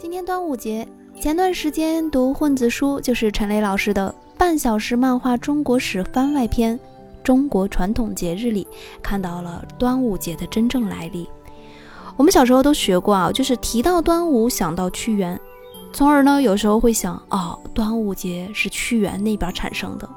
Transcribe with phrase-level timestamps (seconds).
[0.00, 0.88] 今天端午节，
[1.20, 6.74] 前段时间读混子书，就是陈雷老师的半小时漫画中国史番外篇
[7.22, 8.66] 《中国传统节日》里，
[9.02, 11.28] 看到了端午节的真正来历。
[12.16, 15.38] 我们小时候都学过啊，就是提到端午想到屈原，
[15.92, 20.08] 从而呢有时候会想，哦，端午节是屈原那边产生的。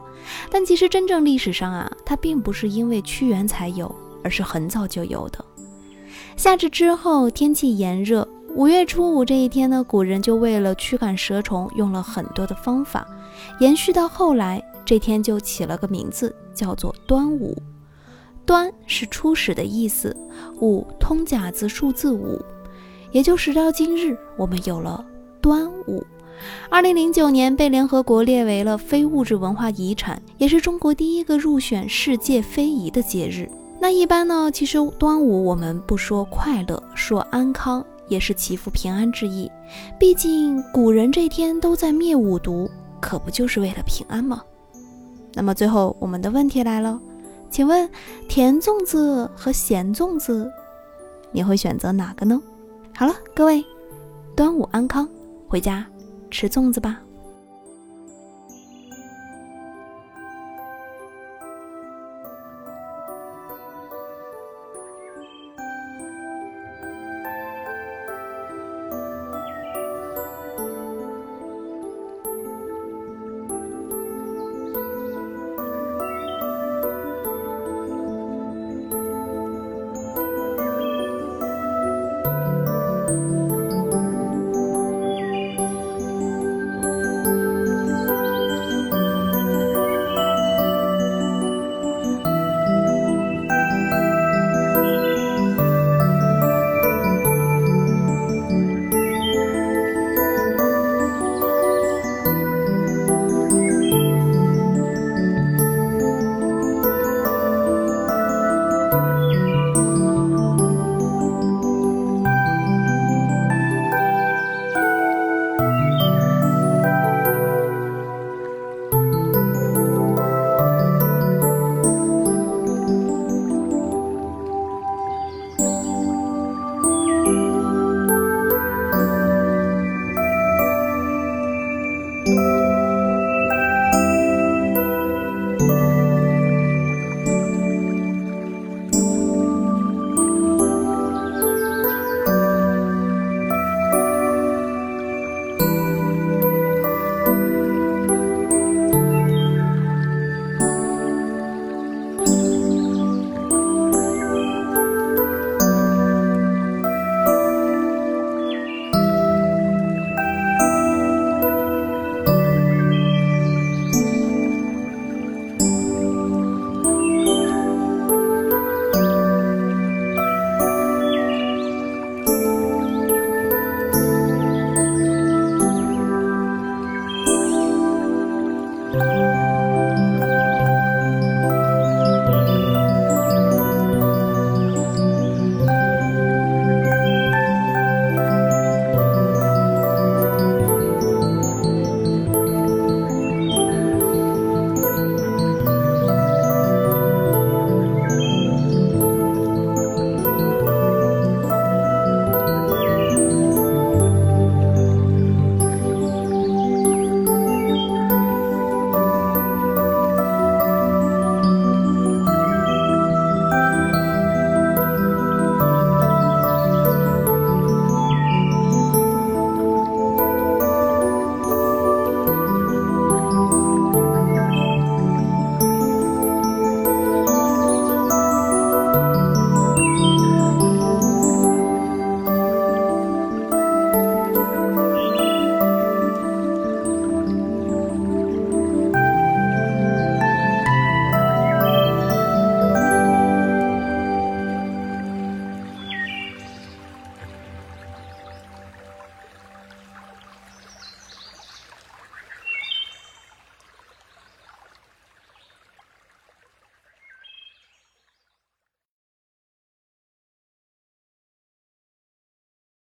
[0.49, 5.43] 但其实真正历史上啊，它并不是因为屈原才有，而是很早就有的。
[6.37, 8.25] 夏至之后，天气炎热。
[8.55, 13.07] 五月初五这一天呢，古人就为了驱赶蛇虫，用了很多的方法，
[13.59, 17.57] 延续到后来，这天就起了个名字，叫做端午。
[18.45, 20.15] 端是初始的意思，
[20.61, 22.39] 五通假字数字五，
[23.11, 25.03] 也就时到今日，我们有了
[25.41, 26.05] 端午。
[26.69, 33.49] 二零零九年被联合国列为了非物质文化遗产，也是中国第一个入选世界非遗的节日。
[33.81, 37.83] 那一般呢，其实端午我们不说快乐，说安康。
[38.07, 39.51] 也是祈福平安之意，
[39.99, 44.41] 毕竟古人这天都在灭五毒，可不就是为了平安吗？
[45.33, 46.99] 那么最后我们的问题来了，
[47.49, 47.89] 请问
[48.27, 50.51] 甜粽子和咸粽子，
[51.31, 52.41] 你会选择哪个呢？
[52.95, 53.65] 好了，各位，
[54.35, 55.07] 端午安康，
[55.47, 55.85] 回家
[56.29, 57.01] 吃粽子吧。